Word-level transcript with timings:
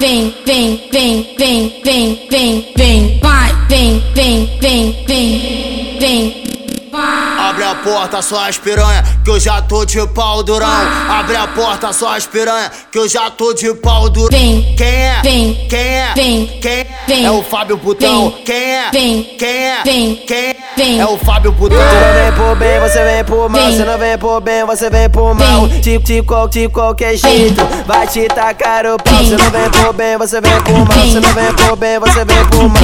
vem, 0.00 0.34
vem, 0.46 0.88
vem, 0.90 1.34
vem, 1.38 1.82
vem, 1.84 2.28
vem, 2.30 2.72
vem, 2.76 3.20
vai, 3.22 3.52
vem, 3.68 4.00
vem, 4.14 4.58
vem, 4.60 5.04
vem, 5.06 5.98
vem. 6.00 6.40
Abre 7.38 7.64
a 7.64 7.74
porta, 7.76 8.20
suas 8.22 8.58
piranha, 8.58 9.02
que 9.24 9.30
eu 9.30 9.38
já 9.40 9.60
tô 9.62 9.84
de 9.84 10.04
pau 10.08 10.42
durão. 10.42 10.68
Abre 11.08 11.36
a 11.36 11.46
porta, 11.48 11.92
suas 11.92 12.26
piranha, 12.26 12.70
que 12.90 12.98
eu 12.98 13.08
já 13.08 13.30
tô 13.30 13.52
de 13.54 13.72
pau 13.74 14.08
durão. 14.08 14.28
Vem, 14.30 14.74
Quem 14.76 14.86
é? 14.86 15.20
vem, 15.22 15.66
Quem 15.68 15.78
é? 15.78 16.12
vem, 16.14 16.46
Quem 16.60 16.72
é? 16.72 16.86
vem, 17.06 17.24
É 17.26 17.30
o 17.30 17.42
Fábio 17.42 17.78
Putão. 17.78 18.32
Quem 18.44 18.54
é? 18.56 18.90
vem, 18.92 19.22
Quem 19.38 19.48
é? 19.48 19.82
vem, 19.84 20.16
Quem 20.26 20.36
é? 20.36 20.56
Vem. 20.76 21.00
É 21.00 21.06
o 21.06 21.16
Fábio 21.18 21.52
Putão. 21.52 21.78
Você 21.78 21.94
não 21.94 22.12
vem 22.14 22.32
por 22.32 22.56
bem, 22.56 22.80
você 22.80 23.04
vem 23.04 23.24
por 23.24 23.48
mal. 23.48 23.60
Vem. 23.62 23.76
Você 23.76 23.84
não 23.84 23.98
vem 23.98 24.18
por 24.18 24.40
bem, 24.40 24.64
você 24.64 24.90
vem 24.90 25.10
por 25.10 25.34
mal. 25.34 25.68
De, 25.68 25.98
de, 25.98 26.22
qual- 26.22 26.48
de 26.48 26.68
qualquer 26.68 27.16
jeito, 27.16 27.62
vai 27.86 28.06
te 28.06 28.26
tacar 28.28 28.86
o 28.86 28.96
pau. 29.02 29.14
Você 29.24 29.36
não 29.36 29.50
vem 29.50 29.70
por 29.70 29.92
bem, 29.92 30.16
você 30.16 30.40
vem 30.40 30.60
por 30.62 30.78
mal. 30.78 31.06
Você 31.06 31.20
não 31.20 31.32
vem 31.34 31.52
por 31.54 31.76
bem, 31.76 31.98
você 31.98 32.24
vem 32.24 32.44
por 32.46 32.68
mal. 32.68 32.80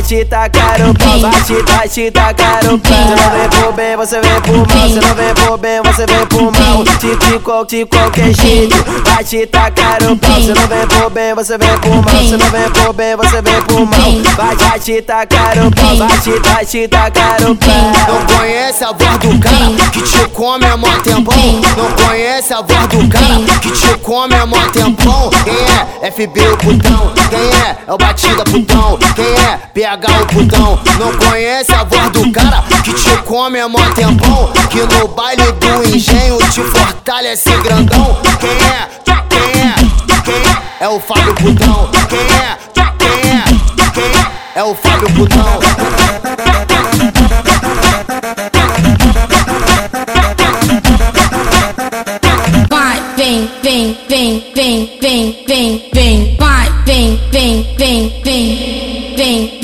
Vai, 0.00 0.08
te 0.08 0.24
tacar 0.24 0.80
o 0.80 0.94
pau, 0.94 1.20
vai 1.20 1.42
te, 1.42 1.62
vai 1.70 1.86
te 1.86 2.10
tacar 2.10 2.64
o 2.64 2.78
pau. 2.78 2.90
Você 2.90 3.20
não 3.20 3.30
vem 3.38 3.48
por 3.60 3.72
bem, 3.74 3.96
você 3.98 4.20
vem 4.22 4.40
por 4.40 4.56
mal. 4.56 4.88
Você 4.88 5.00
não 5.00 5.14
vem 5.14 5.34
por 5.34 5.58
bem, 5.58 5.82
você 5.82 6.06
vem 6.06 6.26
por 6.26 6.42
mal. 6.52 6.84
De, 6.84 7.38
qual- 7.40 7.64
de 7.66 7.84
qualquer 7.84 8.34
jeito, 8.34 8.76
vai 9.04 9.22
te 9.22 9.46
tacar 9.46 10.02
o 10.10 10.16
pau. 10.16 10.40
Você 10.40 10.54
não 10.54 10.66
vem 10.66 10.86
por 10.86 11.10
bem, 11.10 11.34
você 11.34 11.58
vem 11.58 11.78
por 11.80 11.90
mal. 11.96 12.22
Você 12.24 12.36
não 12.38 12.50
vem 12.50 12.70
por 12.70 12.92
bem, 12.94 13.14
você 13.16 13.42
vem 13.42 13.62
por 13.62 13.80
mal. 13.80 14.34
Vai, 14.36 14.56
vai 14.56 14.78
te 14.80 15.02
tacar 15.02 15.58
o 15.58 15.70
pau, 15.70 15.96
vai 15.96 16.18
te, 16.18 16.30
vai 16.48 16.64
te 16.64 16.88
tacar 16.88 17.42
o 17.42 17.54
pau. 17.54 17.92
Não 18.08 18.36
conhece 18.38 18.82
a 18.84 18.92
voz 18.92 19.18
do 19.18 19.38
cara 19.38 19.90
que 19.92 20.00
te 20.00 20.28
come 20.30 20.64
há 20.64 20.78
mó 20.78 20.88
tempão. 21.04 21.34
Não 21.76 22.06
conhece 22.06 22.54
a 22.54 22.62
voz 22.62 22.86
do 22.88 23.06
cara 23.06 23.58
que 23.60 23.70
te 23.70 23.98
come 23.98 24.34
há 24.34 24.46
mó 24.46 24.56
tempão. 24.72 25.28
Quem 25.44 25.52
é? 25.52 26.10
FB 26.10 26.40
o 26.48 26.56
putão. 26.56 27.12
Quem 27.28 27.38
é? 27.38 27.76
É 27.86 27.92
o 27.92 27.98
batida 27.98 28.44
putão. 28.44 28.98
Quem 29.14 29.24
é? 29.26 29.60
PH 29.90 30.06
o 30.22 30.26
putão. 30.26 30.78
Não 31.00 31.12
conhece 31.16 31.74
a 31.74 31.82
voz 31.82 32.10
do 32.10 32.30
cara 32.30 32.62
que 32.84 32.92
te 32.92 33.10
come 33.24 33.58
há 33.58 33.68
mó 33.68 33.80
tempão. 33.96 34.52
Que 34.70 34.82
no 34.82 35.08
baile 35.08 35.50
do 35.54 35.88
engenho 35.88 36.38
te 36.48 36.62
fortalece 36.62 37.50
grandão. 37.56 38.16
Quem 38.38 38.50
é? 38.50 38.88
Quem 39.04 39.62
é? 39.62 39.74
Quem 40.22 40.34
é? 40.34 40.84
É 40.84 40.88
o 40.88 41.00
Fábio 41.00 41.34
Putão. 41.34 41.90
Quem 42.08 42.20
é? 42.20 42.56
Quem 42.72 43.30
é? 43.32 43.44
Quem 43.92 44.04
é? 44.04 44.60
É 44.60 44.62
o 44.62 44.76
Fábio 44.76 45.10
Putão. 45.10 45.58
Vem, 53.16 53.50
vem, 53.62 53.98
vem, 54.08 54.52
vem, 54.54 55.00
vem, 55.00 55.44
vem, 55.48 55.90
vem, 55.92 56.36
vai, 56.38 56.72
vem, 56.86 57.20
vem, 57.32 57.74
vem, 57.76 58.22
vem, 58.24 59.14
vem. 59.16 59.59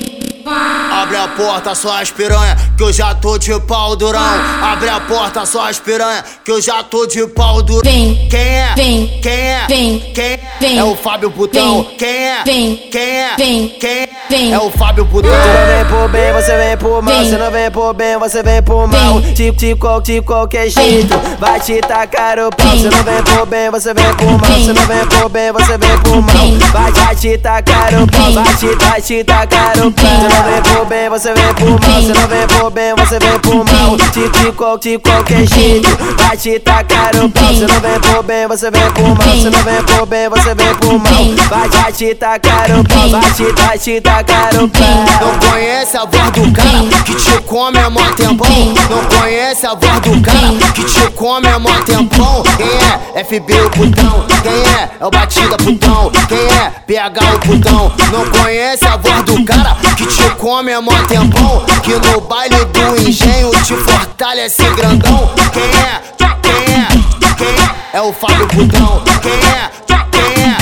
Abre 0.48 1.16
a 1.16 1.28
porta, 1.28 1.74
suas 1.74 2.10
piranha, 2.10 2.56
que 2.76 2.82
eu 2.82 2.92
já 2.92 3.14
tô 3.14 3.38
de 3.38 3.58
pau 3.60 3.96
durão. 3.96 4.20
Abre 4.62 4.88
a 4.88 5.00
porta, 5.00 5.46
suas 5.46 5.78
piranha, 5.78 6.22
que 6.44 6.50
eu 6.50 6.60
já 6.60 6.82
tô 6.82 7.06
de 7.06 7.26
pau 7.28 7.62
durão. 7.62 7.80
Vem, 7.84 8.26
Quem 8.30 8.40
é? 8.40 8.72
vem, 8.76 9.20
Quem 9.22 9.32
é? 9.32 9.64
vem, 9.68 10.00
Quem 10.14 10.24
é? 10.24 10.40
vem, 10.60 10.78
É 10.78 10.84
o 10.84 10.94
Fábio 10.96 11.30
Putão. 11.30 11.82
vem, 11.84 11.96
Quem 11.96 12.08
é? 12.08 12.42
vem, 12.44 12.76
Quem 12.92 13.00
é? 13.02 13.34
vem, 13.36 13.68
Quem 13.80 13.90
é? 14.02 14.08
vem. 14.28 14.52
É 14.52 14.58
o 14.58 14.70
Fábio 14.70 15.06
Putão. 15.06 15.30
Você 15.30 15.46
não 15.48 15.66
vem 15.66 15.86
por 15.86 16.08
bem, 16.10 16.32
você 16.32 16.56
vem 16.56 16.76
por 16.76 17.02
mal. 17.02 17.14
Vem. 17.14 17.24
Você 17.30 17.36
não 17.38 17.50
vem 17.50 17.70
por 17.70 17.94
bem, 17.94 18.18
você 18.18 18.42
vem 18.42 18.62
por 18.62 18.86
mal. 18.88 19.20
Vem. 19.20 19.32
De, 19.34 19.50
de, 19.52 19.74
qual- 19.76 20.00
de 20.00 20.20
qualquer 20.20 20.68
jeito, 20.68 21.14
vai 21.38 21.58
te 21.60 21.80
tacar 21.80 22.38
o 22.38 22.50
pau. 22.50 22.70
Você 22.76 22.90
não 22.90 23.02
vem 23.02 23.22
por 23.22 23.46
bem, 23.46 23.70
você 23.70 23.94
vem 23.94 24.14
por 24.16 24.26
mal. 24.26 24.58
Você 24.58 24.72
não 24.72 24.86
vem 24.86 25.06
por 25.06 25.28
bem, 25.30 25.52
você 25.52 25.78
vem 25.78 25.98
por 26.00 26.16
mal. 26.22 26.70
Vai, 26.72 26.92
vai 26.92 27.16
te 27.16 27.38
tacar 27.38 27.94
o 27.94 28.06
pau, 28.06 28.32
vai 28.32 28.54
te, 28.54 28.66
vai 28.84 29.00
te 29.00 29.24
tacar 29.24 29.78
o 29.78 29.90
pau. 29.92 30.04
Você 30.06 30.28
não 30.36 30.42
vem 30.44 30.62
por 30.74 30.84
bem, 30.86 31.08
você 31.08 31.32
vem 31.32 31.54
por 31.54 31.70
mal. 31.88 32.02
Você 32.02 32.12
não 32.12 32.28
vem 32.28 32.46
por 32.48 32.65
bem, 32.70 32.94
você 32.96 33.18
vem 33.18 33.38
por 33.40 33.56
mal. 33.64 33.96
De, 33.96 34.52
qual- 34.52 34.78
de 34.78 34.98
qualquer 34.98 35.46
jeito, 35.46 35.88
vai 36.18 36.36
te 36.36 36.58
tacar 36.58 37.14
o 37.16 37.30
pau. 37.30 37.44
Você 37.54 37.66
não 37.66 37.80
vem 37.80 38.00
por 38.00 38.22
bem, 38.22 38.46
você 38.46 38.70
vem 38.70 38.90
por 38.92 39.08
mal. 39.08 39.36
Você 39.36 39.50
não 39.50 39.62
vem 39.62 39.82
por 39.84 40.06
bem, 40.06 40.28
você 40.28 40.54
vem 40.54 40.74
por 40.76 40.92
mal. 40.98 41.24
Vai, 41.48 41.68
vai 41.68 41.92
te 41.92 42.14
tacar 42.14 42.70
o 42.70 42.84
pau, 42.84 43.08
vai 43.10 43.30
te, 43.32 43.52
vai 43.62 43.78
te 43.78 44.00
tacar 44.00 44.54
o 44.56 44.68
pau. 44.68 45.04
Não 45.20 45.50
conhece 45.50 45.96
a 45.96 46.04
voz 46.04 46.30
do 46.32 46.52
cara 46.52 47.02
que 47.04 47.14
te 47.14 47.42
come 47.42 47.78
há 47.78 47.90
mó 47.90 48.00
tempão. 48.16 48.46
Não 48.90 49.18
conhece 49.20 49.66
a 49.66 49.74
voz 49.74 50.00
do 50.00 50.20
cara 50.22 50.72
que 50.74 50.84
te 50.84 51.10
come 51.12 51.48
há 51.48 51.58
mó 51.58 51.70
tempão. 51.84 52.42
Quem 52.56 52.66
é? 52.66 53.24
FB 53.24 53.52
o 53.62 53.70
putão. 53.70 54.26
Quem 54.42 54.52
é? 54.52 54.90
É 55.00 55.04
o 55.06 55.10
batida 55.10 55.56
putão. 55.56 56.10
Quem 56.28 56.38
é? 56.38 56.72
PH 56.86 57.20
o 57.34 57.38
putão. 57.40 57.92
Não 58.12 58.26
conhece 58.40 58.84
a 58.86 58.96
voz 58.96 59.22
do 59.24 59.44
cara 59.44 59.76
que 59.96 60.06
te 60.06 60.28
come 60.36 60.72
há 60.72 60.80
mó 60.80 60.92
tempão. 61.08 61.64
Que 61.82 61.92
no 61.94 62.20
baile 62.22 62.55
do 62.64 63.08
engenho 63.08 63.50
te 63.62 63.74
fortalece 63.74 64.62
grandão. 64.70 65.30
Quem 65.52 65.62
é? 65.62 66.02
Quem 66.42 66.74
é? 66.74 66.88
Quem 67.36 67.46
é? 67.46 67.96
É 67.98 68.00
o 68.00 68.12
Fábio 68.12 68.46
Putão. 68.48 69.02
Quem 69.22 69.32
é? 69.32 69.70
Quem 69.86 70.20
é? 70.44 70.56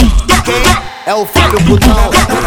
Quem 0.45 0.55
é? 0.55 0.83
É 1.07 1.15
o 1.15 1.27
Fábio 1.27 1.61
Putão. 1.65 2.44